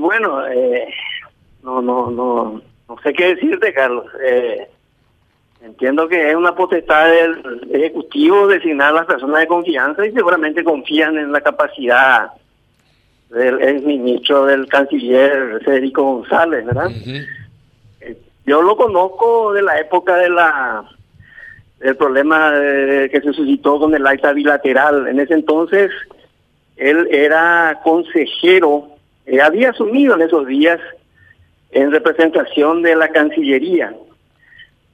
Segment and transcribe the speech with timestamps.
[0.00, 0.88] bueno, eh,
[1.62, 4.06] no, no, no, no sé qué decirte, Carlos.
[4.24, 4.68] Eh,
[5.62, 10.64] entiendo que es una potestad del Ejecutivo designar a las personas de confianza y seguramente
[10.64, 12.30] confían en la capacidad
[13.28, 16.90] del ministro del canciller Federico González, ¿verdad?
[18.00, 20.84] Eh, yo lo conozco de la época de la
[21.78, 22.52] del problema
[23.10, 25.06] que se suscitó con el acta bilateral.
[25.06, 25.90] En ese entonces
[26.80, 28.89] él era consejero,
[29.30, 30.80] eh, había asumido en esos días
[31.70, 33.94] en representación de la Cancillería.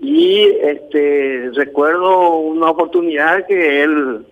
[0.00, 4.26] Y este recuerdo una oportunidad que él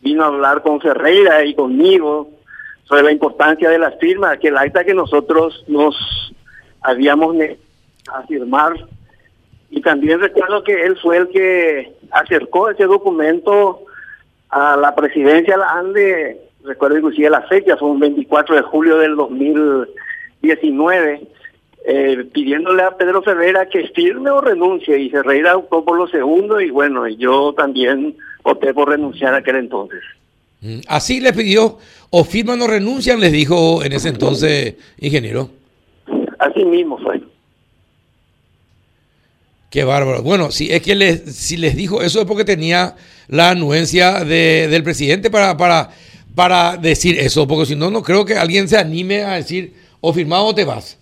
[0.00, 2.30] vino a hablar con Ferreira y conmigo
[2.84, 5.94] sobre la importancia de las firmas, que el acta que nosotros nos
[6.80, 7.36] habíamos
[8.10, 8.72] a firmar.
[9.68, 13.82] Y también recuerdo que él fue el que acercó ese documento
[14.48, 18.98] a la presidencia de la ANDE, recuerdo inclusive la fecha, fue un 24 de julio
[18.98, 21.28] del 2019,
[21.86, 26.60] eh, pidiéndole a Pedro Ferreira que firme o renuncie, y Ferreira optó por lo segundo,
[26.60, 30.02] y bueno, yo también opté por renunciar a aquel entonces.
[30.60, 31.78] Mm, así le pidió,
[32.10, 35.50] o firman o renuncian, les dijo en ese entonces, ingeniero.
[36.38, 37.20] Así mismo fue.
[39.70, 40.22] Qué bárbaro.
[40.22, 42.96] Bueno, si es que les, si les dijo eso es porque tenía
[43.28, 45.90] la anuencia de, del presidente para, para,
[46.36, 50.12] para decir eso, porque si no, no creo que alguien se anime a decir o
[50.12, 50.96] firmado o te vas.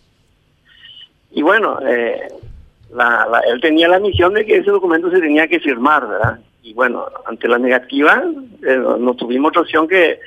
[1.32, 2.28] Y bueno, eh,
[3.46, 6.38] él tenía la misión de que ese documento se tenía que firmar, ¿verdad?
[6.64, 8.24] y bueno, ante la negativa,
[8.66, 10.18] eh, no tuvimos otra opción que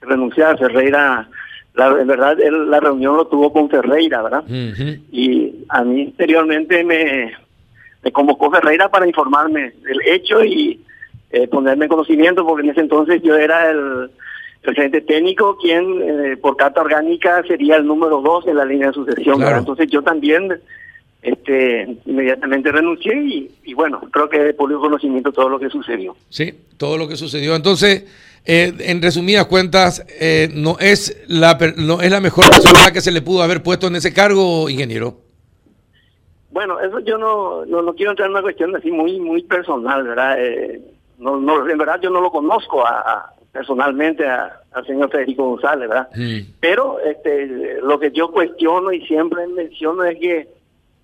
[0.00, 1.28] renunciar a Ferreira.
[1.74, 4.42] La, en verdad, la reunión lo tuvo con Ferreira, ¿verdad?
[4.48, 7.34] Y a mí anteriormente me,
[8.02, 10.80] me convocó Ferreira para informarme del hecho y
[11.30, 14.10] eh, ponerme en conocimiento, porque en ese entonces yo era el
[14.62, 18.94] presidente técnico, quien eh, por carta orgánica sería el número dos en la línea de
[18.94, 19.42] sucesión.
[19.42, 20.60] Entonces yo también
[21.22, 26.16] este, inmediatamente renuncié y, bueno, creo que de público conocimiento todo lo que sucedió.
[26.28, 27.56] Sí, todo lo que sucedió.
[27.56, 28.04] Entonces,
[28.44, 33.10] eh, en resumidas cuentas, eh, no es la no es la mejor persona que se
[33.10, 35.18] le pudo haber puesto en ese cargo, ingeniero.
[36.50, 40.36] Bueno, eso yo no, no, quiero entrar en una cuestión así muy muy personal, ¿verdad?
[40.38, 40.80] Eh,
[41.18, 46.08] no, no, en verdad yo no lo conozco a, personalmente al señor Federico González, ¿verdad?
[46.60, 50.48] Pero este, lo que yo cuestiono y siempre menciono es que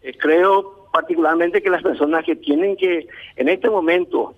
[0.03, 4.35] eh, creo particularmente que las personas que tienen que en este momento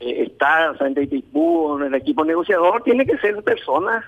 [0.00, 4.02] eh, estar frente a en el equipo negociador, tienen que ser personas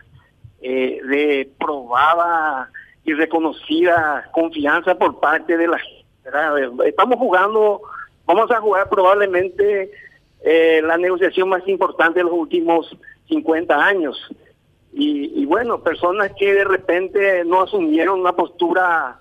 [0.62, 2.70] eh, de probada
[3.04, 6.88] y reconocida confianza por parte de la gente.
[6.88, 7.82] Estamos jugando,
[8.24, 9.90] vamos a jugar probablemente
[10.82, 12.96] la negociación más importante de los últimos
[13.30, 14.18] 50 años.
[14.92, 19.20] Y, y, bueno, personas que de repente no asumieron una postura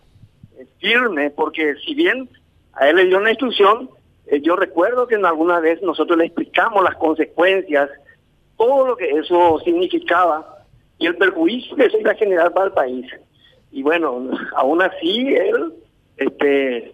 [0.80, 2.30] firme, porque si bien
[2.74, 3.90] a él le dio una instrucción,
[4.28, 7.90] eh, yo recuerdo que en alguna vez nosotros le explicamos las consecuencias,
[8.58, 10.66] todo lo que eso significaba
[10.98, 13.08] y el perjuicio que eso iba a generar para el país.
[13.72, 15.74] Y bueno, aún así él,
[16.18, 16.94] este,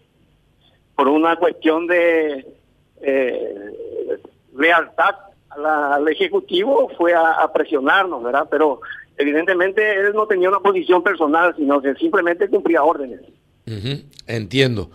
[0.95, 2.45] por una cuestión de
[3.01, 3.55] eh,
[4.55, 5.15] lealtad
[5.63, 8.47] al Ejecutivo, fue a presionarnos, ¿verdad?
[8.49, 8.81] Pero
[9.17, 13.21] evidentemente él no tenía una posición personal, sino que simplemente cumplía órdenes.
[14.27, 14.91] Entiendo.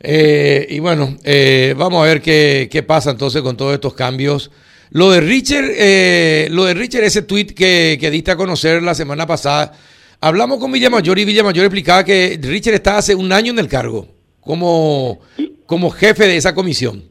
[0.00, 4.50] Eh, y bueno, eh, vamos a ver qué, qué, pasa entonces con todos estos cambios.
[4.90, 8.94] Lo de Richard, eh, lo de Richard, ese tweet que, que, diste a conocer la
[8.94, 9.72] semana pasada,
[10.20, 14.06] hablamos con Villamayor y Villamayor explicaba que Richard está hace un año en el cargo
[14.40, 15.20] como,
[15.66, 17.04] como jefe de esa comisión.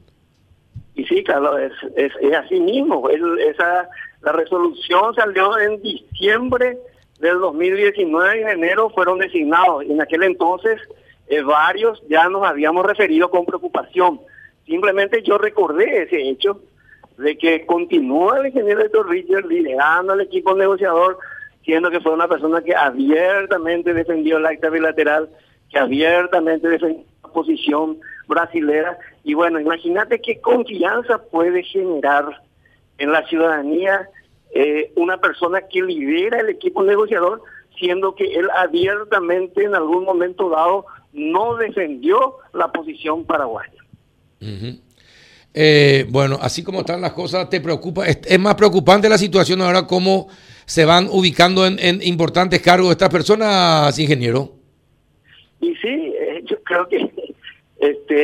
[0.97, 1.59] Y sí, Carlos,
[1.95, 3.07] es, es, así mismo.
[3.09, 3.87] esa,
[4.23, 6.75] la resolución salió en diciembre
[7.19, 9.83] del 2019 en enero fueron designados.
[9.83, 10.81] En aquel entonces
[11.27, 14.19] eh, varios ya nos habíamos referido con preocupación.
[14.65, 16.61] Simplemente yo recordé ese hecho
[17.19, 21.19] de que continúa el ingeniero Héctor Richard liderando al equipo negociador,
[21.63, 25.29] siendo que fue una persona que abiertamente defendió el acta bilateral,
[25.69, 28.97] que abiertamente defendió la posición brasilera.
[29.23, 32.41] Y bueno, imagínate qué confianza puede generar
[32.97, 34.09] en la ciudadanía
[34.53, 37.41] eh, una persona que lidera el equipo negociador,
[37.77, 43.73] siendo que él abiertamente en algún momento dado no defendió la posición paraguaya.
[45.53, 48.05] Eh, bueno, así como están las cosas, ¿te preocupa?
[48.07, 50.27] ¿Es, más preocupante la situación ahora cómo
[50.65, 54.53] se van ubicando en, importantes cargos estas personas, ingeniero?
[55.59, 57.09] Y sí, eh, yo creo que
[57.79, 58.15] este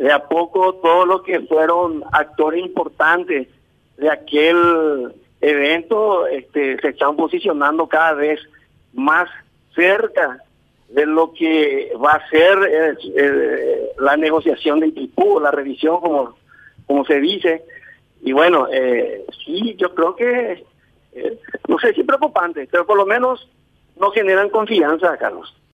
[0.00, 3.48] de a poco todos los que fueron actores importantes
[3.96, 8.40] de aquel evento este, se están posicionando cada vez
[8.92, 9.28] más
[9.74, 10.42] cerca
[10.88, 16.36] de lo que va a ser eh, eh, la negociación del TIPU, la revisión, como,
[16.86, 17.64] como se dice.
[18.22, 20.64] Y bueno, eh, sí, yo creo que,
[21.68, 23.48] no sé si preocupante, pero por lo menos
[23.98, 25.56] no generan confianza, Carlos.